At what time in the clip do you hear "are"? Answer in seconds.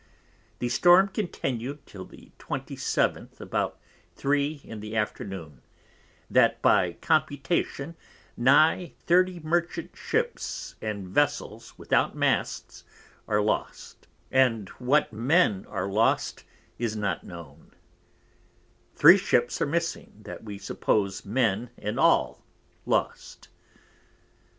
13.27-13.43, 15.69-15.87, 19.61-19.67